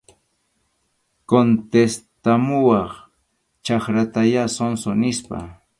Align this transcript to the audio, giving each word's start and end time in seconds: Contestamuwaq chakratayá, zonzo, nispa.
Contestamuwaq 1.31 2.91
chakratayá, 3.65 4.43
zonzo, 4.55 4.91
nispa. 5.01 5.37